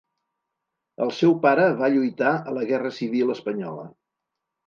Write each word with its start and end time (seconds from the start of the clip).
El 1.05 1.11
seu 1.17 1.35
pare 1.43 1.67
va 1.81 1.91
lluitar 1.95 2.33
a 2.51 2.55
la 2.57 2.65
Guerra 2.71 2.93
Civil 3.01 3.35
Espanyola. 3.37 3.87